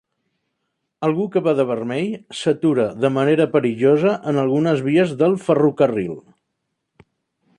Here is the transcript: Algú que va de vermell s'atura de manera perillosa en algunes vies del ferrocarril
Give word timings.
Algú 1.07 1.25
que 1.35 1.43
va 1.47 1.53
de 1.59 1.65
vermell 1.71 2.15
s'atura 2.39 2.87
de 3.03 3.13
manera 3.19 3.47
perillosa 3.53 4.15
en 4.33 4.41
algunes 4.45 4.83
vies 4.89 5.15
del 5.23 5.39
ferrocarril 5.47 6.19